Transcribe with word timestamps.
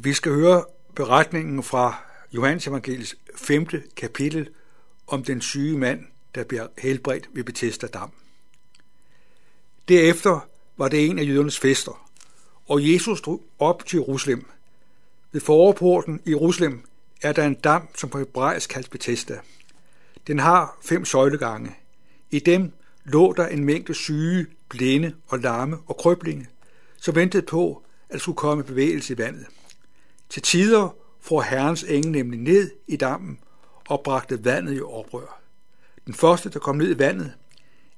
Vi 0.00 0.12
skal 0.12 0.32
høre 0.32 0.64
beretningen 0.94 1.62
fra 1.62 2.04
Johannes 2.32 2.66
Evangeliets 2.66 3.16
5. 3.34 3.66
kapitel 3.96 4.48
om 5.06 5.24
den 5.24 5.40
syge 5.40 5.78
mand, 5.78 6.00
der 6.34 6.44
bliver 6.44 6.66
helbredt 6.78 7.28
ved 7.32 7.44
Bethesda 7.44 7.86
Dam. 7.86 8.10
Derefter 9.88 10.48
var 10.76 10.88
det 10.88 11.06
en 11.06 11.18
af 11.18 11.24
jødernes 11.24 11.58
fester, 11.58 12.10
og 12.66 12.92
Jesus 12.92 13.20
drog 13.20 13.42
op 13.58 13.86
til 13.86 13.96
Jerusalem. 13.96 14.46
Ved 15.32 15.40
foreporten 15.40 16.20
i 16.24 16.30
Jerusalem 16.30 16.84
er 17.22 17.32
der 17.32 17.44
en 17.44 17.54
dam, 17.54 17.88
som 17.94 18.10
på 18.10 18.18
hebraisk 18.18 18.70
kaldes 18.70 18.88
Bethesda. 18.88 19.40
Den 20.26 20.38
har 20.38 20.78
fem 20.82 21.04
søjlegange. 21.04 21.76
I 22.30 22.38
dem 22.38 22.72
lå 23.04 23.32
der 23.32 23.46
en 23.46 23.64
mængde 23.64 23.94
syge, 23.94 24.46
blinde 24.68 25.14
og 25.26 25.38
larme 25.38 25.78
og 25.86 25.96
krøblinge, 25.96 26.48
som 26.96 27.14
ventede 27.14 27.46
på, 27.46 27.82
at 28.08 28.12
der 28.12 28.18
skulle 28.18 28.36
komme 28.36 28.64
bevægelse 28.64 29.14
i 29.14 29.18
vandet. 29.18 29.46
Til 30.36 30.42
tider 30.42 30.96
får 31.20 31.42
Herrens 31.42 31.82
engel 31.82 32.10
nemlig 32.10 32.40
ned 32.40 32.70
i 32.86 32.96
dammen 32.96 33.38
og 33.88 34.02
bragte 34.04 34.44
vandet 34.44 34.76
i 34.76 34.80
oprør. 34.80 35.40
Den 36.06 36.14
første, 36.14 36.50
der 36.50 36.58
kom 36.58 36.76
ned 36.76 36.96
i 36.96 36.98
vandet, 36.98 37.32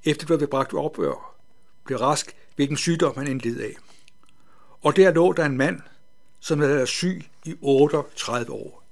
efter 0.05 0.35
at 0.35 0.39
blev 0.39 0.51
bragt 0.51 0.73
i 0.73 0.75
oprør, 0.75 1.35
blev 1.85 1.99
rask, 1.99 2.37
hvilken 2.57 2.77
sygdom 2.77 3.15
han 3.17 3.27
indled 3.27 3.61
af. 3.61 3.75
Og 4.83 4.97
der 4.97 5.13
lå 5.13 5.33
der 5.33 5.45
en 5.45 5.57
mand, 5.57 5.81
som 6.41 6.59
havde 6.59 6.75
været 6.75 6.89
syg 6.89 7.25
i 7.45 7.55
38 7.61 8.53
år. 8.53 8.85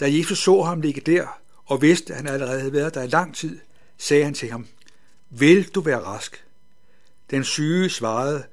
Da 0.00 0.12
Jesus 0.12 0.38
så 0.38 0.62
ham 0.62 0.80
ligge 0.80 1.00
der, 1.00 1.40
og 1.66 1.82
vidste, 1.82 2.12
at 2.12 2.16
han 2.16 2.26
allerede 2.26 2.58
havde 2.58 2.72
været 2.72 2.94
der 2.94 3.02
i 3.02 3.06
lang 3.06 3.34
tid, 3.34 3.58
sagde 3.96 4.24
han 4.24 4.34
til 4.34 4.50
ham, 4.50 4.66
Vil 5.30 5.68
du 5.68 5.80
være 5.80 6.00
rask? 6.00 6.44
Den 7.30 7.44
syge 7.44 7.90
svarede, 7.90 8.44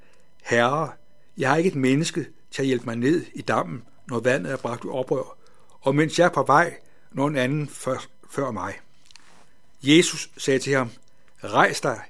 Herre, 0.42 0.92
jeg 1.38 1.48
har 1.48 1.56
ikke 1.56 1.68
et 1.68 1.76
menneske 1.76 2.26
til 2.50 2.62
at 2.62 2.66
hjælpe 2.66 2.86
mig 2.86 2.96
ned 2.96 3.24
i 3.34 3.42
dammen, 3.42 3.82
når 4.08 4.20
vandet 4.20 4.52
er 4.52 4.56
bragt 4.56 4.84
i 4.84 4.88
oprør, 4.88 5.36
og 5.80 5.94
mens 5.94 6.18
jeg 6.18 6.24
er 6.24 6.28
på 6.28 6.42
vej, 6.42 6.76
når 7.12 7.26
en 7.26 7.36
anden 7.36 7.68
før, 7.68 8.06
før 8.30 8.50
mig. 8.50 8.74
Jesus 9.82 10.30
sagde 10.36 10.58
til 10.58 10.74
ham, 10.74 10.90
Rejs 11.44 11.80
dig, 11.80 12.00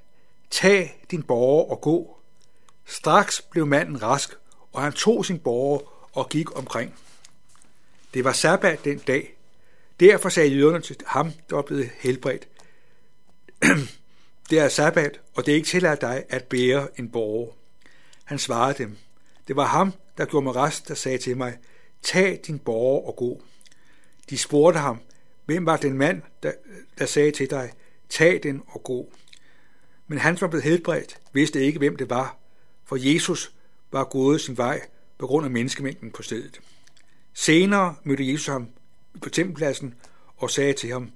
tag 0.51 1.05
din 1.11 1.23
borger 1.23 1.71
og 1.71 1.81
gå. 1.81 2.17
Straks 2.85 3.43
blev 3.51 3.67
manden 3.67 4.03
rask, 4.03 4.35
og 4.73 4.83
han 4.83 4.93
tog 4.93 5.27
sin 5.27 5.39
borger 5.39 6.09
og 6.13 6.29
gik 6.29 6.59
omkring. 6.59 6.95
Det 8.15 8.25
var 8.25 8.33
sabbat 8.33 8.85
den 8.85 8.99
dag. 8.99 9.37
Derfor 10.01 10.29
sagde 10.29 10.49
jøderne 10.49 10.81
til 10.81 10.97
ham, 11.07 11.33
der 11.51 11.57
var 11.57 11.63
blevet 11.63 11.91
helbredt, 11.99 12.49
det 14.51 14.59
er 14.59 14.69
sabbat, 14.69 15.21
og 15.35 15.47
det 15.47 15.53
er 15.53 15.57
ikke 15.57 15.69
tilladt 15.69 16.01
dig 16.01 16.25
at 16.29 16.45
bære 16.45 16.89
en 16.97 17.09
borger. 17.09 17.53
Han 18.25 18.39
svarede 18.39 18.79
dem, 18.79 18.97
det 19.49 19.57
var 19.57 19.67
ham, 19.67 19.93
der 20.19 20.25
gjorde 20.25 20.45
mig 20.45 20.57
rest, 20.57 20.89
der 20.89 20.95
sagde 20.95 21.19
til 21.19 21.37
mig, 21.37 21.59
tag 22.07 22.41
din 22.47 22.59
borger 22.59 23.07
og 23.07 23.17
gå. 23.17 23.43
De 24.31 24.39
spurgte 24.39 24.81
ham, 24.81 25.01
hvem 25.45 25.67
var 25.67 25.77
den 25.77 25.99
mand, 25.99 26.23
der, 26.43 26.53
der 26.99 27.07
sagde 27.07 27.31
til 27.31 27.51
dig, 27.51 27.73
tag 28.09 28.41
den 28.43 28.63
og 28.67 28.83
gå. 28.83 29.13
Men 30.07 30.19
han, 30.19 30.37
som 30.37 30.51
blev 30.51 30.63
helbredt, 30.63 31.21
vidste 31.33 31.65
ikke, 31.65 31.79
hvem 31.79 31.97
det 31.97 32.11
var, 32.11 32.39
for 32.85 32.97
Jesus 32.97 33.55
var 33.93 34.05
gået 34.05 34.41
sin 34.41 34.57
vej 34.57 34.81
på 35.19 35.27
grund 35.27 35.45
af 35.45 35.51
menneskemængden 35.51 36.11
på 36.11 36.23
stedet. 36.23 36.61
Senere 37.35 37.95
mødte 38.05 38.33
Jesus 38.33 38.47
ham 38.47 38.69
på 39.23 39.29
tempelpladsen 39.29 39.95
og 40.37 40.51
sagde 40.51 40.73
til 40.73 40.91
ham, 40.91 41.13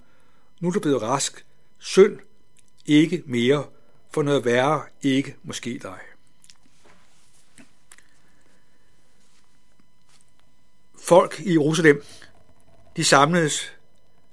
nu 0.61 0.69
er 0.69 0.73
du 0.73 0.81
blevet 0.81 1.03
rask, 1.03 1.47
synd 1.79 2.19
ikke 2.87 3.23
mere, 3.27 3.65
for 4.11 4.23
noget 4.23 4.45
værre 4.45 4.83
ikke 5.03 5.37
måske 5.43 5.79
dig. 5.83 5.99
Folk 11.11 11.41
i 11.41 11.53
Jerusalem, 11.53 12.05
de 12.97 13.05
samledes, 13.05 13.73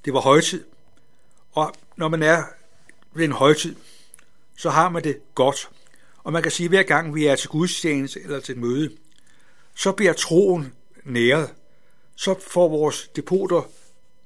det 0.05 0.13
var 0.13 0.19
højtid, 0.19 0.65
og 1.51 1.73
når 1.95 2.07
man 2.07 2.23
er 2.23 2.43
ved 3.13 3.25
en 3.25 3.31
højtid, 3.31 3.75
så 4.57 4.69
har 4.69 4.89
man 4.89 5.03
det 5.03 5.17
godt. 5.35 5.69
Og 6.23 6.33
man 6.33 6.43
kan 6.43 6.51
sige, 6.51 6.65
at 6.65 6.71
hver 6.71 6.83
gang 6.83 7.15
vi 7.15 7.25
er 7.25 7.35
til 7.35 7.49
gudstjeneste 7.49 8.21
eller 8.21 8.39
til 8.39 8.51
et 8.51 8.57
møde, 8.57 8.91
så 9.75 9.91
bliver 9.91 10.13
troen 10.13 10.73
næret. 11.03 11.49
Så 12.15 12.35
får 12.47 12.67
vores 12.67 13.07
depoter 13.15 13.61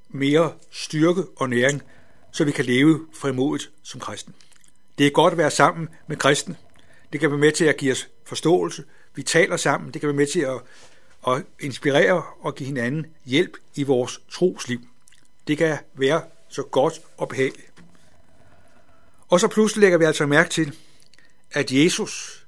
mere 0.10 0.54
styrke 0.72 1.24
og 1.36 1.50
næring, 1.50 1.82
så 2.32 2.44
vi 2.44 2.52
kan 2.52 2.66
leve 2.66 3.08
frimodigt 3.14 3.72
som 3.84 4.00
kristen. 4.00 4.36
Det 4.98 5.08
er 5.08 5.12
godt 5.12 5.32
at 5.32 5.38
være 5.38 5.52
sammen 5.52 5.90
med 6.08 6.18
kristne. 6.18 6.56
Det 7.14 7.20
kan 7.20 7.32
være 7.32 7.40
med 7.40 7.52
til 7.52 7.66
at 7.66 7.78
give 7.78 7.92
os 7.92 8.10
forståelse. 8.26 8.84
Vi 9.16 9.24
taler 9.24 9.58
sammen. 9.58 9.94
Det 9.94 10.02
kan 10.02 10.08
være 10.08 10.18
med 10.18 10.28
til 10.28 10.40
at, 10.40 10.62
og 11.22 11.42
inspirere 11.60 12.24
og 12.40 12.56
give 12.56 12.68
hinanden 12.68 13.06
hjælp 13.26 13.58
i 13.76 13.84
vores 13.84 14.22
trosliv. 14.32 14.82
Det 15.48 15.58
kan 15.58 15.78
være 15.94 16.22
så 16.50 16.64
godt 16.64 17.02
og 17.18 17.30
behageligt. 17.30 17.72
Og 19.30 19.40
så 19.40 19.48
pludselig 19.48 19.82
lægger 19.82 19.98
vi 19.98 20.06
altså 20.06 20.26
mærke 20.26 20.50
til, 20.50 20.76
at 21.52 21.72
Jesus, 21.72 22.46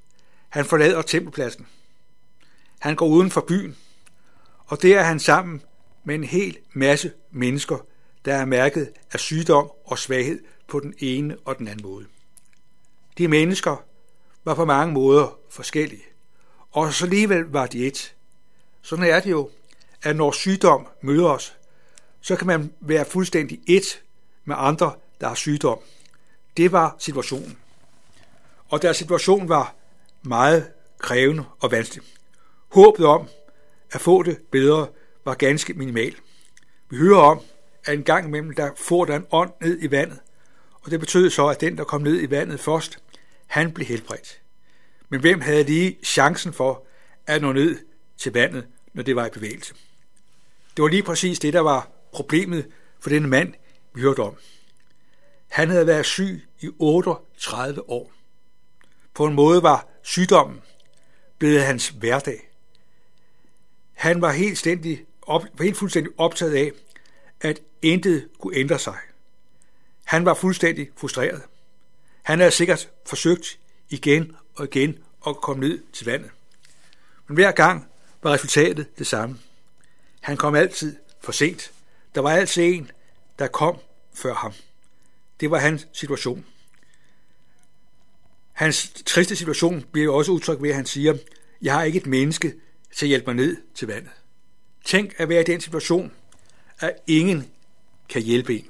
han 0.49 0.65
forlader 0.65 1.01
tempelpladsen. 1.01 1.67
Han 2.79 2.95
går 2.95 3.07
uden 3.07 3.31
for 3.31 3.41
byen, 3.41 3.77
og 4.65 4.81
der 4.81 4.99
er 4.99 5.03
han 5.03 5.19
sammen 5.19 5.61
med 6.03 6.15
en 6.15 6.23
hel 6.23 6.57
masse 6.73 7.11
mennesker, 7.31 7.77
der 8.25 8.35
er 8.35 8.45
mærket 8.45 8.91
af 9.11 9.19
sygdom 9.19 9.71
og 9.85 9.99
svaghed 9.99 10.39
på 10.67 10.79
den 10.79 10.93
ene 10.97 11.37
og 11.45 11.57
den 11.57 11.67
anden 11.67 11.83
måde. 11.83 12.05
De 13.17 13.27
mennesker 13.27 13.83
var 14.45 14.55
på 14.55 14.65
mange 14.65 14.93
måder 14.93 15.37
forskellige, 15.49 16.03
og 16.71 16.93
så 16.93 17.05
alligevel 17.05 17.43
var 17.43 17.67
de 17.67 17.87
et. 17.87 18.15
Sådan 18.83 19.05
er 19.05 19.19
det 19.19 19.31
jo, 19.31 19.49
at 20.01 20.15
når 20.15 20.31
sygdom 20.31 20.87
møder 21.01 21.29
os, 21.29 21.57
så 22.21 22.35
kan 22.35 22.47
man 22.47 22.73
være 22.79 23.05
fuldstændig 23.05 23.59
et 23.67 24.01
med 24.45 24.55
andre, 24.59 24.95
der 25.21 25.27
har 25.27 25.35
sygdom. 25.35 25.79
Det 26.57 26.71
var 26.71 26.95
situationen. 26.99 27.57
Og 28.69 28.81
deres 28.81 28.97
situation 28.97 29.49
var 29.49 29.75
meget 30.21 30.71
krævende 30.99 31.43
og 31.59 31.71
vanskelig. 31.71 32.03
Håbet 32.69 33.05
om 33.05 33.27
at 33.91 34.01
få 34.01 34.23
det 34.23 34.37
bedre 34.51 34.87
var 35.25 35.33
ganske 35.33 35.73
minimal. 35.73 36.15
Vi 36.89 36.97
hører 36.97 37.21
om, 37.21 37.41
at 37.85 37.93
en 37.93 38.03
gang 38.03 38.27
imellem, 38.27 38.53
der 38.53 38.69
får 38.77 39.05
der 39.05 39.15
en 39.15 39.25
ånd 39.31 39.51
ned 39.61 39.79
i 39.81 39.91
vandet, 39.91 40.19
og 40.81 40.91
det 40.91 40.99
betød 40.99 41.29
så, 41.29 41.47
at 41.47 41.61
den, 41.61 41.77
der 41.77 41.83
kom 41.83 42.01
ned 42.01 42.21
i 42.21 42.29
vandet 42.29 42.59
først, 42.59 42.99
han 43.47 43.71
blev 43.71 43.87
helbredt. 43.87 44.41
Men 45.09 45.19
hvem 45.19 45.41
havde 45.41 45.63
lige 45.63 45.97
chancen 46.03 46.53
for 46.53 46.85
at 47.27 47.41
nå 47.41 47.51
ned 47.51 47.79
til 48.23 48.33
vandet, 48.33 48.67
når 48.93 49.03
det 49.03 49.15
var 49.15 49.25
i 49.25 49.29
bevægelse? 49.29 49.73
Det 50.77 50.83
var 50.83 50.87
lige 50.87 51.03
præcis 51.03 51.39
det, 51.39 51.53
der 51.53 51.59
var 51.59 51.91
problemet 52.11 52.67
for 52.99 53.09
denne 53.09 53.27
mand, 53.27 53.53
vi 53.93 54.01
hørte 54.01 54.19
om. 54.19 54.35
Han 55.47 55.69
havde 55.69 55.87
været 55.87 56.05
syg 56.05 56.47
i 56.59 56.69
38 56.79 57.89
år. 57.89 58.11
På 59.13 59.25
en 59.25 59.33
måde 59.33 59.63
var 59.63 59.87
sygdommen 60.03 60.61
blevet 61.37 61.63
hans 61.63 61.89
hverdag. 61.89 62.49
Han 63.93 64.21
var 64.21 64.31
helt, 64.31 64.57
stændig, 64.57 65.05
op, 65.21 65.43
helt 65.61 65.77
fuldstændig 65.77 66.13
optaget 66.17 66.55
af, 66.55 66.71
at 67.41 67.59
intet 67.81 68.27
kunne 68.39 68.55
ændre 68.55 68.79
sig. 68.79 68.97
Han 70.03 70.25
var 70.25 70.33
fuldstændig 70.33 70.89
frustreret. 70.95 71.41
Han 72.23 72.39
havde 72.39 72.51
sikkert 72.51 72.89
forsøgt 73.05 73.59
igen 73.89 74.35
og 74.55 74.65
igen 74.65 74.97
at 75.27 75.35
komme 75.35 75.67
ned 75.67 75.83
til 75.93 76.05
vandet. 76.05 76.31
Men 77.27 77.35
hver 77.35 77.51
gang 77.51 77.87
var 78.23 78.31
resultatet 78.31 78.97
det 78.97 79.07
samme. 79.07 79.39
Han 80.21 80.37
kom 80.37 80.55
altid 80.55 80.95
for 81.21 81.31
sent. 81.31 81.71
Der 82.15 82.21
var 82.21 82.31
altid 82.31 82.63
en, 82.63 82.91
der 83.39 83.47
kom 83.47 83.77
før 84.13 84.33
ham. 84.33 84.53
Det 85.39 85.51
var 85.51 85.59
hans 85.59 85.87
situation. 85.93 86.45
Hans 88.53 88.91
triste 89.05 89.35
situation 89.35 89.85
bliver 89.91 90.13
også 90.13 90.31
udtrykt 90.31 90.61
ved, 90.61 90.69
at 90.69 90.75
han 90.75 90.85
siger, 90.85 91.17
jeg 91.61 91.73
har 91.73 91.83
ikke 91.83 91.97
et 91.97 92.05
menneske 92.05 92.53
til 92.95 93.05
at 93.05 93.07
hjælpe 93.07 93.25
mig 93.25 93.35
ned 93.35 93.57
til 93.75 93.87
vandet. 93.87 94.11
Tænk 94.85 95.13
at 95.17 95.29
være 95.29 95.41
i 95.41 95.43
den 95.43 95.61
situation, 95.61 96.11
at 96.79 96.95
ingen 97.07 97.51
kan 98.09 98.21
hjælpe 98.21 98.55
en. 98.55 98.67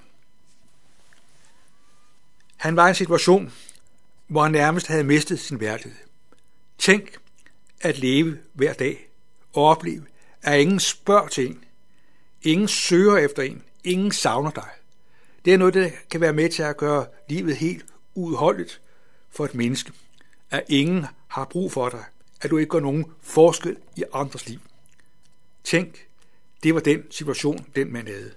Han 2.55 2.75
var 2.75 2.85
i 2.87 2.89
en 2.89 2.95
situation, 2.95 3.53
hvor 4.27 4.43
han 4.43 4.51
nærmest 4.51 4.87
havde 4.87 5.03
mistet 5.03 5.39
sin 5.39 5.59
værdighed. 5.59 5.97
Tænk 6.77 7.17
at 7.81 7.99
leve 7.99 8.37
hver 8.53 8.73
dag 8.73 9.09
og 9.53 9.63
opleve, 9.63 10.05
at 10.41 10.59
ingen 10.59 10.79
spørger 10.79 11.27
til 11.27 11.47
en. 11.47 11.63
Ingen 12.41 12.67
søger 12.67 13.17
efter 13.17 13.43
en. 13.43 13.63
Ingen 13.83 14.11
savner 14.11 14.51
dig. 14.51 14.69
Det 15.45 15.53
er 15.53 15.57
noget, 15.57 15.73
der 15.73 15.89
kan 16.11 16.21
være 16.21 16.33
med 16.33 16.49
til 16.49 16.63
at 16.63 16.77
gøre 16.77 17.05
livet 17.29 17.55
helt 17.55 17.85
udholdeligt 18.15 18.81
for 19.29 19.45
et 19.45 19.55
menneske. 19.55 19.91
At 20.51 20.63
ingen 20.67 21.05
har 21.27 21.45
brug 21.45 21.71
for 21.71 21.89
dig. 21.89 22.03
At 22.41 22.49
du 22.49 22.57
ikke 22.57 22.69
gør 22.69 22.79
nogen 22.79 23.05
forskel 23.21 23.77
i 23.95 24.03
andres 24.13 24.47
liv. 24.47 24.59
Tænk, 25.63 26.07
det 26.63 26.73
var 26.73 26.79
den 26.79 27.11
situation, 27.11 27.65
den 27.75 27.93
mand 27.93 28.07
havde. 28.07 28.31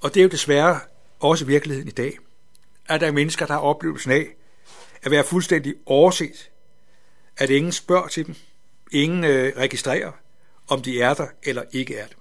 Og 0.00 0.14
det 0.14 0.20
er 0.20 0.24
jo 0.24 0.28
desværre 0.28 0.80
også 1.20 1.44
virkeligheden 1.44 1.88
i 1.88 1.92
dag, 1.92 2.18
at 2.86 3.00
der 3.00 3.06
er 3.06 3.12
mennesker, 3.12 3.46
der 3.46 3.52
har 3.52 3.60
oplevelsen 3.60 4.10
af 4.10 4.26
at 5.02 5.10
være 5.10 5.24
fuldstændig 5.24 5.74
overset, 5.86 6.50
at 7.36 7.50
ingen 7.50 7.72
spørger 7.72 8.08
til 8.08 8.26
dem, 8.26 8.34
ingen 8.92 9.24
øh, 9.24 9.56
registrerer, 9.56 10.12
om 10.68 10.82
de 10.82 11.00
er 11.00 11.14
der 11.14 11.26
eller 11.42 11.62
ikke 11.72 11.96
er 11.96 12.06
det. 12.06 12.16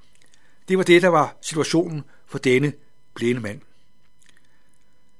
Det 0.67 0.77
var 0.77 0.83
det, 0.83 1.01
der 1.01 1.07
var 1.07 1.35
situationen 1.41 2.03
for 2.25 2.37
denne 2.37 2.73
blinde 3.13 3.41
mand. 3.41 3.61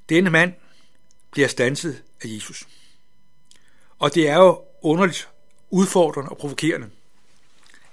Denne 0.10 0.30
mand 0.30 0.54
bliver 1.32 1.48
stanset 1.48 2.04
af 2.24 2.28
Jesus. 2.28 2.68
Og 4.00 4.16
det 4.16 4.30
er 4.30 4.38
jo 4.38 4.62
underligt, 4.82 5.30
udfordrende 5.70 6.30
og 6.30 6.38
provokerende, 6.38 6.90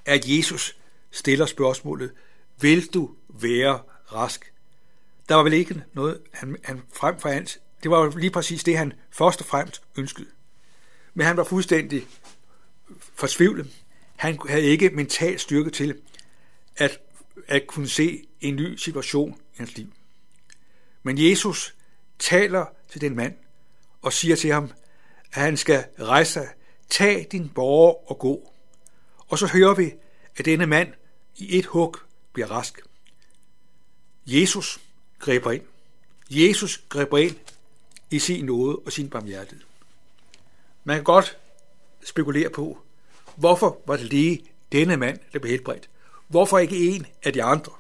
at 0.05 0.29
Jesus 0.29 0.77
stiller 1.11 1.47
spørgsmålet, 1.47 2.13
vil 2.61 2.87
du 2.95 3.11
være 3.29 3.81
rask? 4.13 4.53
Der 5.29 5.35
var 5.35 5.43
vel 5.43 5.53
ikke 5.53 5.83
noget, 5.93 6.21
han, 6.33 6.57
han 6.65 6.83
frem 6.93 7.21
for 7.21 7.29
hans. 7.29 7.61
Det 7.83 7.91
var 7.91 8.05
jo 8.05 8.11
lige 8.11 8.31
præcis 8.31 8.65
det, 8.65 8.79
han 8.79 8.93
først 9.11 9.41
og 9.41 9.47
fremmest 9.47 9.83
ønskede. 9.97 10.27
Men 11.15 11.27
han 11.27 11.37
var 11.37 11.45
fuldstændig 11.45 12.07
forsvivlet. 13.15 13.71
Han 14.17 14.39
havde 14.49 14.65
ikke 14.65 14.91
mental 14.91 15.39
styrke 15.39 15.71
til 15.71 16.01
at, 16.77 17.01
at 17.47 17.67
kunne 17.67 17.89
se 17.89 18.27
en 18.41 18.57
ny 18.57 18.77
situation 18.77 19.41
i 19.55 19.57
hans 19.57 19.77
liv. 19.77 19.87
Men 21.03 21.19
Jesus 21.19 21.75
taler 22.19 22.67
til 22.89 23.01
den 23.01 23.17
mand 23.17 23.35
og 24.03 24.13
siger 24.13 24.37
til 24.37 24.53
ham, 24.53 24.71
at 25.33 25.43
han 25.43 25.57
skal 25.57 25.85
rejse 26.01 26.33
sig, 26.33 26.49
tag 26.91 27.27
din 27.33 27.49
borger 27.49 28.11
og 28.11 28.19
gå. 28.19 28.53
Og 29.29 29.39
så 29.39 29.47
hører 29.47 29.75
vi, 29.75 29.93
at 30.37 30.45
denne 30.45 30.67
mand 30.67 30.93
i 31.37 31.59
et 31.59 31.67
hug 31.67 31.97
bliver 32.33 32.51
rask. 32.51 32.81
Jesus 34.27 34.81
griber 35.19 35.53
ind. 35.53 35.63
Jesus 36.31 36.85
griber 36.89 37.19
ind 37.19 37.37
i 38.11 38.19
sin 38.19 38.45
nåde 38.45 38.77
og 38.77 38.93
sin 38.93 39.11
barmhjertighed. 39.11 39.65
Man 40.85 40.97
kan 40.97 41.05
godt 41.05 41.39
spekulere 42.05 42.51
på, 42.51 42.79
hvorfor 43.37 43.81
var 43.87 43.97
det 43.97 44.07
lige 44.07 44.45
denne 44.73 44.97
mand, 44.97 45.19
der 45.33 45.39
blev 45.39 45.51
helbredt? 45.51 45.89
Hvorfor 46.29 46.59
ikke 46.59 46.95
en 46.95 47.07
af 47.23 47.33
de 47.33 47.43
andre? 47.43 47.73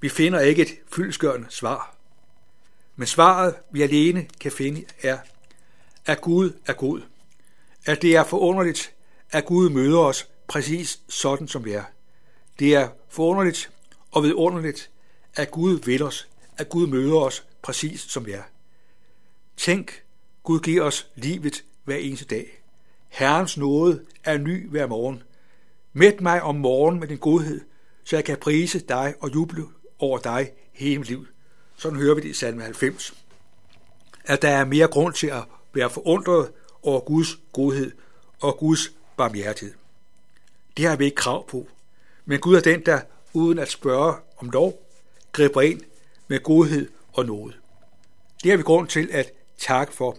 Vi 0.00 0.08
finder 0.08 0.40
ikke 0.40 0.62
et 0.62 0.68
fyldskørende 0.92 1.46
svar. 1.50 1.96
Men 2.96 3.06
svaret, 3.06 3.54
vi 3.70 3.82
alene 3.82 4.28
kan 4.40 4.52
finde, 4.52 4.84
er, 5.02 5.18
at 6.06 6.20
Gud 6.20 6.52
er 6.66 6.72
god. 6.72 7.02
At 7.84 8.02
det 8.02 8.16
er 8.16 8.24
forunderligt, 8.24 8.92
at 9.30 9.44
Gud 9.44 9.68
møder 9.68 9.98
os 9.98 10.28
præcis 10.48 11.00
sådan, 11.08 11.48
som 11.48 11.64
vi 11.64 11.72
er. 11.72 11.84
Det 12.58 12.74
er 12.74 12.88
forunderligt 13.08 13.70
og 14.10 14.22
vidunderligt, 14.22 14.90
at 15.34 15.50
Gud 15.50 15.80
vil 15.80 16.02
os, 16.02 16.28
at 16.58 16.68
Gud 16.68 16.86
møder 16.86 17.16
os 17.16 17.44
præcis, 17.62 18.00
som 18.00 18.26
vi 18.26 18.32
er. 18.32 18.42
Tænk, 19.56 20.02
Gud 20.42 20.60
giver 20.60 20.82
os 20.82 21.06
livet 21.14 21.64
hver 21.86 21.96
eneste 21.96 22.24
dag. 22.24 22.62
Herrens 23.08 23.56
nåde 23.56 24.04
er 24.24 24.38
ny 24.38 24.68
hver 24.68 24.86
morgen. 24.86 25.22
Mæt 25.92 26.20
mig 26.20 26.42
om 26.42 26.54
morgenen 26.54 27.00
med 27.00 27.08
din 27.08 27.18
godhed, 27.18 27.60
så 28.04 28.16
jeg 28.16 28.24
kan 28.24 28.36
prise 28.36 28.78
dig 28.78 29.14
og 29.20 29.34
juble 29.34 29.64
over 29.98 30.18
dig 30.18 30.52
hele 30.72 30.98
mit 30.98 31.08
liv. 31.08 31.26
Sådan 31.76 31.98
hører 31.98 32.14
vi 32.14 32.20
det 32.20 32.28
i 32.28 32.32
salme 32.32 32.62
90. 32.62 33.14
At 34.24 34.42
der 34.42 34.48
er 34.48 34.64
mere 34.64 34.86
grund 34.86 35.14
til 35.14 35.26
at 35.26 35.44
være 35.74 35.90
forundret 35.90 36.52
over 36.82 37.00
Guds 37.00 37.38
godhed 37.52 37.92
og 38.40 38.56
Guds 38.58 38.92
barmhjertighed. 39.16 39.74
Det 40.76 40.84
har 40.84 40.96
vi 40.96 41.04
ikke 41.04 41.14
krav 41.14 41.48
på. 41.48 41.68
Men 42.24 42.40
Gud 42.40 42.56
er 42.56 42.60
den, 42.60 42.86
der 42.86 43.00
uden 43.32 43.58
at 43.58 43.70
spørge 43.70 44.14
om 44.38 44.50
lov, 44.50 44.82
griber 45.32 45.60
ind 45.60 45.80
med 46.28 46.42
godhed 46.42 46.88
og 47.12 47.26
nåde. 47.26 47.54
Det 48.42 48.50
har 48.50 48.56
vi 48.56 48.62
grund 48.62 48.88
til 48.88 49.08
at 49.12 49.32
takke 49.58 49.92
for 49.92 50.16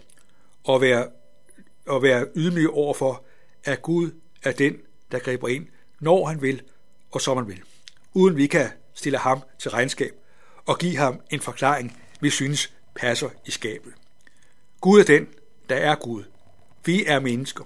og 0.64 0.82
være, 0.82 1.08
og 1.88 2.04
være 2.04 2.28
ydmyg 2.36 2.70
overfor, 2.70 3.24
at 3.64 3.82
Gud 3.82 4.12
er 4.44 4.52
den, 4.52 4.78
der 5.12 5.20
griber 5.20 5.48
ind, 5.48 5.68
når 6.00 6.26
han 6.26 6.42
vil 6.42 6.62
og 7.12 7.22
som 7.22 7.38
han 7.38 7.48
vil. 7.48 7.62
Uden 8.14 8.38
vi 8.38 8.48
kan 8.48 8.70
stille 8.94 9.18
ham 9.18 9.42
til 9.60 9.72
regnskab 9.72 10.16
og 10.66 10.80
give 10.80 10.98
ham 10.98 11.22
en 11.30 11.40
forklaring, 11.40 12.02
vi 12.20 12.30
synes 12.30 12.74
passer 12.96 13.30
i 13.46 13.52
skabet. 13.52 13.94
Gud 14.82 15.00
er 15.00 15.04
den, 15.04 15.28
der 15.70 15.76
er 15.76 15.96
Gud. 15.96 16.24
Vi 16.86 17.06
er 17.06 17.20
mennesker. 17.20 17.64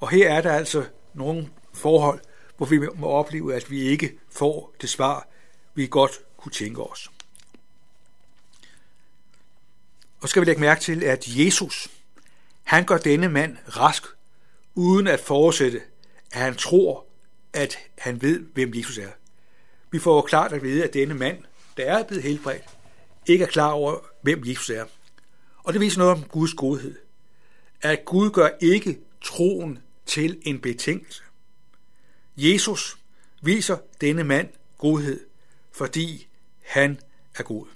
Og 0.00 0.10
her 0.10 0.30
er 0.30 0.40
der 0.40 0.52
altså 0.52 0.84
nogle 1.14 1.48
forhold, 1.72 2.20
hvor 2.56 2.66
vi 2.66 2.78
må 2.94 3.06
opleve, 3.06 3.54
at 3.54 3.70
vi 3.70 3.80
ikke 3.80 4.18
får 4.30 4.74
det 4.80 4.88
svar, 4.88 5.28
vi 5.74 5.86
godt 5.86 6.20
kunne 6.36 6.52
tænke 6.52 6.82
os. 6.82 7.10
Og 10.20 10.28
skal 10.28 10.40
vi 10.40 10.46
lægge 10.46 10.60
mærke 10.60 10.80
til, 10.80 11.04
at 11.04 11.24
Jesus, 11.26 11.88
han 12.68 12.84
gør 12.84 12.98
denne 12.98 13.28
mand 13.28 13.56
rask, 13.76 14.02
uden 14.74 15.06
at 15.06 15.20
forudsætte, 15.20 15.82
at 16.32 16.40
han 16.40 16.54
tror, 16.54 17.06
at 17.52 17.78
han 17.98 18.22
ved, 18.22 18.40
hvem 18.40 18.74
Jesus 18.74 18.98
er. 18.98 19.10
Vi 19.90 19.98
får 19.98 20.16
jo 20.16 20.20
klart 20.20 20.52
at 20.52 20.62
vide, 20.62 20.84
at 20.84 20.94
denne 20.94 21.14
mand, 21.14 21.44
der 21.76 21.84
er 21.84 22.02
blevet 22.02 22.22
helbredt, 22.22 22.64
ikke 23.26 23.44
er 23.44 23.48
klar 23.48 23.70
over, 23.70 23.98
hvem 24.22 24.42
Jesus 24.46 24.70
er. 24.70 24.84
Og 25.58 25.72
det 25.72 25.80
viser 25.80 25.98
noget 25.98 26.12
om 26.12 26.22
Guds 26.22 26.54
godhed. 26.54 26.98
At 27.82 28.04
Gud 28.04 28.30
gør 28.30 28.48
ikke 28.60 28.98
troen 29.20 29.78
til 30.06 30.38
en 30.42 30.60
betingelse. 30.60 31.22
Jesus 32.36 32.98
viser 33.42 33.76
denne 34.00 34.24
mand 34.24 34.48
godhed, 34.78 35.26
fordi 35.72 36.28
han 36.64 37.00
er 37.34 37.42
god. 37.42 37.66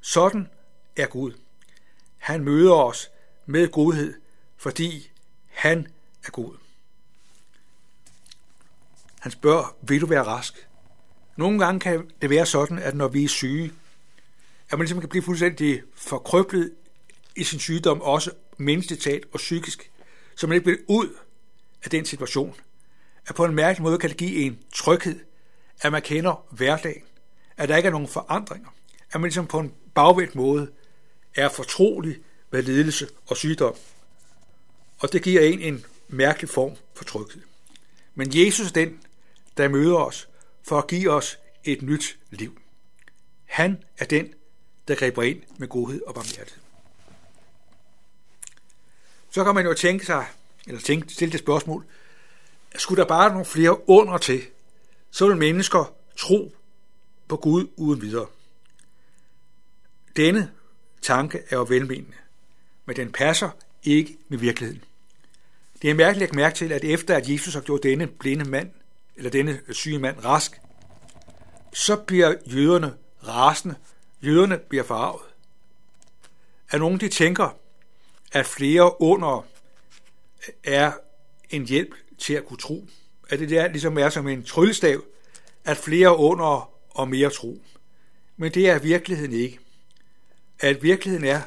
Sådan 0.00 0.48
er 0.96 1.06
Gud. 1.06 1.32
Han 2.18 2.44
møder 2.44 2.72
os 2.74 3.10
med 3.50 3.68
godhed, 3.68 4.14
fordi 4.56 5.10
han 5.46 5.86
er 6.26 6.30
god. 6.30 6.54
Han 9.20 9.32
spørger, 9.32 9.76
vil 9.82 10.00
du 10.00 10.06
være 10.06 10.22
rask? 10.22 10.68
Nogle 11.36 11.64
gange 11.64 11.80
kan 11.80 12.10
det 12.22 12.30
være 12.30 12.46
sådan, 12.46 12.78
at 12.78 12.94
når 12.94 13.08
vi 13.08 13.24
er 13.24 13.28
syge, 13.28 13.72
at 14.70 14.78
man 14.78 14.80
ligesom 14.80 15.00
kan 15.00 15.08
blive 15.08 15.22
fuldstændig 15.22 15.82
forkrøblet 15.94 16.72
i 17.36 17.44
sin 17.44 17.58
sygdom, 17.58 18.02
også 18.02 18.30
menneskeligt 18.56 19.02
talt 19.02 19.26
og 19.32 19.38
psykisk, 19.38 19.90
så 20.36 20.46
man 20.46 20.54
ikke 20.54 20.64
bliver 20.64 20.78
ud 20.88 21.08
af 21.84 21.90
den 21.90 22.04
situation. 22.04 22.54
At 23.26 23.34
på 23.34 23.44
en 23.44 23.54
mærkelig 23.54 23.82
måde 23.82 23.98
kan 23.98 24.10
det 24.10 24.18
give 24.18 24.36
en 24.36 24.58
tryghed, 24.74 25.20
at 25.80 25.92
man 25.92 26.02
kender 26.02 26.46
hverdagen, 26.50 27.02
at 27.56 27.68
der 27.68 27.76
ikke 27.76 27.86
er 27.86 27.90
nogen 27.90 28.08
forandringer, 28.08 28.68
at 29.12 29.20
man 29.20 29.28
ligesom 29.28 29.46
på 29.46 29.58
en 29.58 29.74
bagvendt 29.94 30.34
måde 30.34 30.70
er 31.34 31.48
fortrolig 31.48 32.16
med 32.50 32.62
lidelse 32.62 33.08
og 33.26 33.36
sygdom. 33.36 33.74
Og 34.98 35.12
det 35.12 35.22
giver 35.22 35.40
en 35.40 35.60
en 35.60 35.84
mærkelig 36.08 36.50
form 36.50 36.76
for 36.94 37.04
tryghed. 37.04 37.42
Men 38.14 38.30
Jesus 38.34 38.68
er 38.68 38.72
den, 38.72 39.00
der 39.56 39.68
møder 39.68 39.96
os 39.96 40.28
for 40.62 40.78
at 40.78 40.86
give 40.86 41.10
os 41.10 41.38
et 41.64 41.82
nyt 41.82 42.18
liv. 42.30 42.60
Han 43.44 43.84
er 43.98 44.04
den, 44.04 44.34
der 44.88 44.94
griber 44.94 45.22
ind 45.22 45.42
med 45.56 45.68
godhed 45.68 46.02
og 46.02 46.14
barmhjertighed. 46.14 46.62
Så 49.30 49.44
kan 49.44 49.54
man 49.54 49.66
jo 49.66 49.74
tænke 49.74 50.06
sig, 50.06 50.26
eller 50.66 50.80
tænke, 50.80 51.12
stille 51.12 51.32
det 51.32 51.40
spørgsmål, 51.40 51.84
skulle 52.76 53.02
der 53.02 53.08
bare 53.08 53.30
nogle 53.30 53.44
flere 53.44 53.88
under 53.88 54.18
til, 54.18 54.42
så 55.10 55.26
vil 55.26 55.36
mennesker 55.36 55.94
tro 56.16 56.54
på 57.28 57.36
Gud 57.36 57.68
uden 57.76 58.02
videre. 58.02 58.26
Denne 60.16 60.52
tanke 61.02 61.42
er 61.48 61.56
jo 61.56 61.66
velmenende, 61.68 62.16
men 62.86 62.96
den 62.96 63.12
passer 63.12 63.50
ikke 63.82 64.16
med 64.28 64.38
virkeligheden. 64.38 64.84
Det 65.82 65.90
er 65.90 65.94
mærkeligt 65.94 66.28
at 66.28 66.36
mærke 66.36 66.56
til, 66.56 66.72
at 66.72 66.84
efter 66.84 67.16
at 67.16 67.28
Jesus 67.28 67.54
har 67.54 67.60
gjort 67.60 67.82
denne 67.82 68.06
blinde 68.06 68.44
mand, 68.44 68.70
eller 69.16 69.30
denne 69.30 69.60
syge 69.70 69.98
mand 69.98 70.24
rask, 70.24 70.60
så 71.72 71.96
bliver 71.96 72.34
jøderne 72.46 72.94
rasende. 73.28 73.74
Jøderne 74.22 74.58
bliver 74.58 74.84
farvet. 74.84 75.22
Er 76.70 76.78
nogen, 76.78 77.00
de 77.00 77.08
tænker, 77.08 77.56
at 78.32 78.46
flere 78.46 79.02
under 79.02 79.46
er 80.64 80.92
en 81.50 81.66
hjælp 81.66 81.94
til 82.18 82.34
at 82.34 82.46
kunne 82.46 82.58
tro. 82.58 82.86
At 83.28 83.38
det 83.38 83.50
der 83.50 83.68
ligesom 83.68 83.98
er 83.98 84.08
som 84.08 84.28
en 84.28 84.44
tryllestav, 84.44 85.02
at 85.64 85.76
flere 85.76 86.16
under 86.16 86.70
og 86.90 87.08
mere 87.08 87.30
tro. 87.30 87.62
Men 88.36 88.52
det 88.52 88.68
er 88.68 88.78
virkeligheden 88.78 89.32
ikke. 89.32 89.58
At 90.60 90.82
virkeligheden 90.82 91.26
er, 91.26 91.40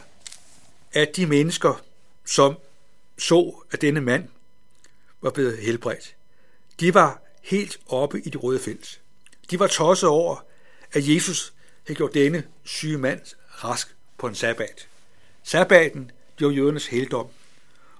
at 0.93 1.15
de 1.15 1.25
mennesker, 1.25 1.83
som 2.25 2.57
så, 3.17 3.63
at 3.71 3.81
denne 3.81 4.01
mand 4.01 4.29
var 5.21 5.31
blevet 5.31 5.57
helbredt, 5.57 6.15
de 6.79 6.93
var 6.93 7.21
helt 7.41 7.79
oppe 7.87 8.21
i 8.21 8.29
det 8.29 8.43
røde 8.43 8.59
felt. 8.59 9.01
De 9.51 9.59
var 9.59 9.67
tosset 9.67 10.09
over, 10.09 10.45
at 10.91 11.07
Jesus 11.07 11.53
havde 11.87 11.97
gjort 11.97 12.13
denne 12.13 12.43
syge 12.63 12.97
mand 12.97 13.21
rask 13.49 13.95
på 14.17 14.27
en 14.27 14.35
sabbat. 14.35 14.87
Sabbaten, 15.43 16.11
det 16.39 16.47
var 16.47 16.53
jødernes 16.53 16.87
heldom. 16.87 17.27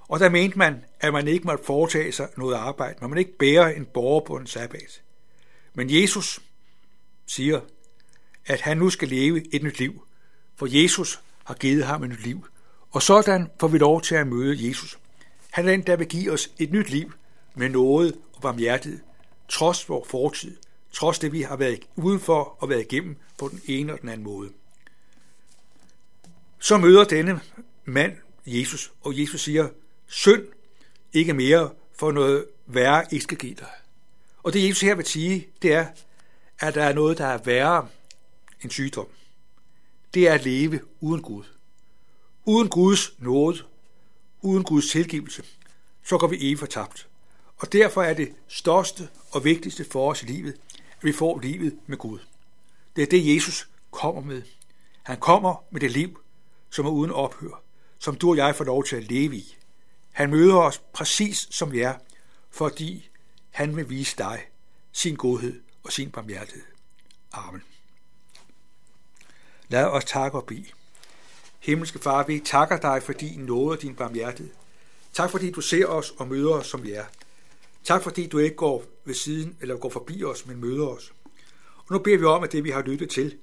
Og 0.07 0.19
der 0.19 0.29
mente 0.29 0.57
man, 0.57 0.85
at 0.99 1.13
man 1.13 1.27
ikke 1.27 1.45
måtte 1.45 1.65
foretage 1.65 2.11
sig 2.11 2.29
noget 2.37 2.55
arbejde. 2.55 2.97
Man 3.01 3.09
måtte 3.09 3.21
ikke 3.21 3.37
bære 3.37 3.75
en 3.75 3.85
borger 3.85 4.25
på 4.25 4.35
en 4.35 4.47
sabbat. 4.47 5.01
Men 5.73 6.01
Jesus 6.01 6.39
siger, 7.27 7.61
at 8.45 8.61
han 8.61 8.77
nu 8.77 8.89
skal 8.89 9.07
leve 9.07 9.55
et 9.55 9.63
nyt 9.63 9.79
liv, 9.79 10.07
for 10.55 10.67
Jesus 10.69 11.19
har 11.43 11.53
givet 11.53 11.85
ham 11.85 12.03
et 12.03 12.09
nyt 12.09 12.23
liv. 12.23 12.47
Og 12.93 13.01
sådan 13.01 13.49
får 13.59 13.67
vi 13.67 13.77
lov 13.77 14.01
til 14.01 14.15
at 14.15 14.27
møde 14.27 14.67
Jesus. 14.67 14.99
Han 15.51 15.67
er 15.67 15.71
den, 15.71 15.81
der 15.81 15.95
vil 15.95 16.07
give 16.07 16.31
os 16.31 16.51
et 16.59 16.71
nyt 16.71 16.89
liv 16.89 17.13
med 17.55 17.69
noget 17.69 18.15
og 18.33 18.41
barmhjertighed, 18.41 18.99
trods 19.49 19.89
vores 19.89 20.09
fortid, 20.09 20.57
trods 20.91 21.19
det 21.19 21.31
vi 21.31 21.41
har 21.41 21.55
været 21.55 21.79
udenfor 21.95 22.57
og 22.59 22.69
været 22.69 22.81
igennem 22.81 23.17
på 23.37 23.47
den 23.47 23.61
ene 23.65 23.93
og 23.93 24.01
den 24.01 24.09
anden 24.09 24.23
måde. 24.23 24.49
Så 26.59 26.77
møder 26.77 27.03
denne 27.03 27.41
mand 27.85 28.17
Jesus, 28.45 28.91
og 29.01 29.19
Jesus 29.19 29.41
siger, 29.41 29.69
synd 30.07 30.43
ikke 31.13 31.33
mere, 31.33 31.71
for 31.95 32.11
noget 32.11 32.45
værre 32.65 33.05
ikke 33.11 33.23
skal 33.23 33.37
give 33.37 33.55
dig. 33.55 33.71
Og 34.43 34.53
det 34.53 34.67
Jesus 34.67 34.81
her 34.81 34.95
vil 34.95 35.05
sige, 35.05 35.47
det 35.61 35.73
er, 35.73 35.87
at 36.59 36.75
der 36.75 36.83
er 36.83 36.93
noget, 36.93 37.17
der 37.17 37.25
er 37.25 37.37
værre 37.37 37.87
end 38.61 38.71
sygdom. 38.71 39.07
Det 40.13 40.27
er 40.27 40.33
at 40.33 40.45
leve 40.45 40.79
uden 41.01 41.21
Gud. 41.21 41.43
Uden 42.45 42.69
Guds 42.69 43.13
nåde, 43.19 43.63
uden 44.41 44.63
Guds 44.63 44.89
tilgivelse, 44.89 45.43
så 46.03 46.17
går 46.17 46.27
vi 46.27 46.35
evigt 46.35 46.59
fortabt. 46.59 47.07
Og 47.57 47.73
derfor 47.73 48.03
er 48.03 48.13
det 48.13 48.33
største 48.47 49.09
og 49.31 49.43
vigtigste 49.43 49.85
for 49.91 50.11
os 50.11 50.23
i 50.23 50.25
livet, 50.25 50.53
at 50.97 51.03
vi 51.03 51.11
får 51.11 51.39
livet 51.39 51.79
med 51.87 51.97
Gud. 51.97 52.19
Det 52.95 53.01
er 53.01 53.07
det, 53.07 53.35
Jesus 53.35 53.69
kommer 53.91 54.21
med. 54.21 54.41
Han 55.03 55.19
kommer 55.19 55.63
med 55.71 55.81
det 55.81 55.91
liv, 55.91 56.19
som 56.69 56.85
er 56.85 56.89
uden 56.89 57.11
ophør, 57.11 57.61
som 57.99 58.15
du 58.15 58.29
og 58.29 58.37
jeg 58.37 58.55
får 58.55 58.63
lov 58.63 58.83
til 58.83 58.95
at 58.95 59.11
leve 59.11 59.35
i. 59.35 59.57
Han 60.11 60.29
møder 60.29 60.55
os 60.55 60.81
præcis 60.93 61.47
som 61.51 61.71
vi 61.71 61.79
er, 61.79 61.93
fordi 62.49 63.09
han 63.49 63.75
vil 63.75 63.89
vise 63.89 64.17
dig 64.17 64.41
sin 64.91 65.15
godhed 65.15 65.61
og 65.83 65.91
sin 65.91 66.11
barmhjertighed. 66.11 66.63
Amen. 67.31 67.63
Lad 69.67 69.85
os 69.85 70.05
takke 70.05 70.37
og 70.37 70.45
bede. 70.45 70.65
Himmelske 71.63 71.99
Far, 71.99 72.25
vi 72.25 72.39
takker 72.39 72.77
dig 72.77 73.03
for 73.03 73.13
din 73.13 73.39
nåde 73.39 73.71
og 73.71 73.81
din 73.81 73.95
barmhjertighed. 73.95 74.53
Tak 75.13 75.31
fordi 75.31 75.51
du 75.51 75.61
ser 75.61 75.85
os 75.85 76.13
og 76.17 76.27
møder 76.27 76.53
os, 76.53 76.67
som 76.67 76.83
vi 76.83 76.91
er. 76.91 77.05
Tak 77.83 78.03
fordi 78.03 78.27
du 78.27 78.37
ikke 78.37 78.55
går 78.55 78.85
ved 79.05 79.13
siden 79.13 79.57
eller 79.61 79.77
går 79.77 79.89
forbi 79.89 80.23
os, 80.23 80.45
men 80.45 80.61
møder 80.61 80.87
os. 80.87 81.13
Og 81.75 81.85
nu 81.91 81.99
beder 81.99 82.17
vi 82.17 82.25
om, 82.25 82.43
at 82.43 82.51
det 82.51 82.63
vi 82.63 82.69
har 82.69 82.81
lyttet 82.81 83.09
til, 83.09 83.37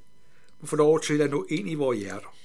må 0.60 0.66
få 0.66 0.76
lov 0.76 1.00
til 1.00 1.20
at 1.20 1.30
nå 1.30 1.46
ind 1.48 1.70
i 1.70 1.74
vores 1.74 1.98
hjerter. 1.98 2.36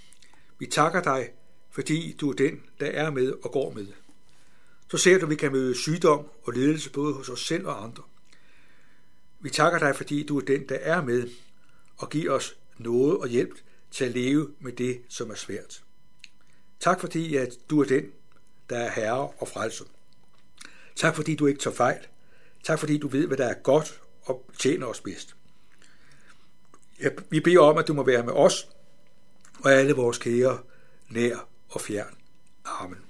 Vi 0.60 0.66
takker 0.66 1.02
dig, 1.02 1.30
fordi 1.72 2.16
du 2.22 2.30
er 2.30 2.34
den, 2.34 2.62
der 2.80 2.88
er 2.88 3.10
med 3.10 3.34
og 3.44 3.52
går 3.52 3.74
med. 3.74 3.88
Så 4.92 4.98
ser 4.98 5.18
du, 5.18 5.26
at 5.26 5.30
vi 5.30 5.36
kan 5.36 5.52
møde 5.52 5.76
sygdom 5.76 6.28
og 6.44 6.54
ledelse 6.54 6.92
både 6.92 7.14
hos 7.14 7.30
os 7.30 7.46
selv 7.46 7.68
og 7.68 7.84
andre. 7.84 8.04
Vi 9.40 9.50
takker 9.50 9.80
dig, 9.80 9.96
fordi 9.96 10.24
du 10.24 10.38
er 10.38 10.46
den, 10.46 10.70
der 10.70 10.76
er 10.76 11.02
med 11.02 11.30
og 11.98 12.10
giver 12.10 12.32
os 12.32 12.58
noget 12.78 13.18
og 13.18 13.28
hjælp 13.28 13.56
til 13.96 14.06
at 14.06 14.12
leve 14.12 14.54
med 14.60 14.72
det, 14.72 15.02
som 15.10 15.32
er 15.32 15.36
svært. 15.36 15.84
Tak 16.80 17.00
fordi, 17.00 17.36
at 17.36 17.50
du 17.70 17.82
er 17.82 17.86
den, 17.86 18.04
der 18.70 18.78
er 18.78 18.92
herre 18.92 19.30
og 19.38 19.48
frelser. 19.48 19.86
Tak 20.96 21.16
fordi 21.16 21.36
du 21.36 21.46
ikke 21.46 21.60
tager 21.60 21.76
fejl. 21.76 22.08
Tak 22.64 22.80
fordi 22.80 22.98
du 22.98 23.08
ved, 23.08 23.28
hvad 23.28 23.38
der 23.38 23.46
er 23.46 23.54
godt 23.54 24.02
og 24.22 24.50
tjener 24.60 24.88
os 24.88 25.02
bedst. 25.02 25.36
Vi 27.30 27.40
beder 27.40 27.60
om, 27.60 27.78
at 27.78 27.88
du 27.88 27.94
må 27.94 28.04
være 28.04 28.24
med 28.24 28.34
os 28.34 28.70
og 29.64 29.74
alle 29.74 29.94
vores 29.94 30.18
kære, 30.18 30.60
nær 31.10 31.50
og 31.70 31.82
fjern. 31.82 32.18
Amen. 32.66 33.05